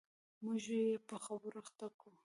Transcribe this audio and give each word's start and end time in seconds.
موږ 0.43 0.63
په 1.07 1.15
خبرو 1.25 1.59
اخته 1.63 1.85
و. 2.11 2.15